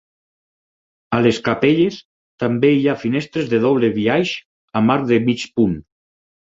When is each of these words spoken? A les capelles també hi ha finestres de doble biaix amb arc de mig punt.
A 1.17 1.19
les 1.25 1.39
capelles 1.49 1.99
també 2.45 2.73
hi 2.79 2.81
ha 2.87 2.97
finestres 3.05 3.55
de 3.55 3.63
doble 3.69 3.95
biaix 4.01 4.35
amb 4.83 4.97
arc 4.99 5.11
de 5.15 5.25
mig 5.31 5.51
punt. 5.61 5.83